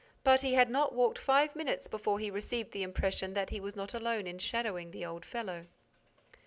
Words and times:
But 0.23 0.41
he 0.41 0.55
had 0.55 0.71
not 0.71 0.95
walked 0.95 1.19
five 1.19 1.55
minutes 1.55 1.87
before 1.87 2.17
he 2.17 2.31
received 2.31 2.71
the 2.71 2.81
impression 2.81 3.35
that 3.35 3.51
he 3.51 3.59
was 3.59 3.75
not 3.75 3.93
alone 3.93 4.25
in 4.25 4.39
shadowing 4.39 4.89
the 4.89 5.05
old 5.05 5.23
fellow. 5.23 5.67